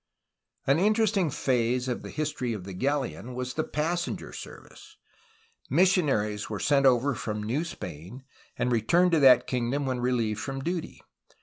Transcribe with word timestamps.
An 0.65 0.79
interesting 0.79 1.29
phase 1.29 1.87
of 1.87 2.01
the 2.01 2.09
history 2.09 2.53
of 2.53 2.63
the 2.63 2.73
galleon 2.73 3.35
was 3.35 3.53
the 3.53 3.63
passenger 3.63 4.33
service. 4.33 4.97
Missionaries 5.69 6.49
were 6.49 6.59
sent 6.59 6.87
over 6.87 7.13
from 7.13 7.43
New 7.43 7.63
Spain, 7.63 8.23
and 8.57 8.71
returned 8.71 9.11
to 9.11 9.19
that 9.19 9.45
kingdom 9.45 9.85
when 9.85 9.99
relieved 9.99 10.39
from 10.39 10.59
duty. 10.61 11.03